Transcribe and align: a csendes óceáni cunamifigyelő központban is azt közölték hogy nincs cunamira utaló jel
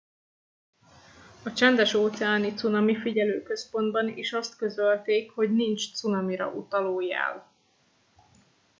a 1.43 1.53
csendes 1.55 1.93
óceáni 1.93 2.53
cunamifigyelő 2.53 3.41
központban 3.43 4.07
is 4.17 4.33
azt 4.33 4.55
közölték 4.55 5.31
hogy 5.31 5.51
nincs 5.53 5.93
cunamira 5.93 6.47
utaló 6.49 7.01
jel 7.01 7.51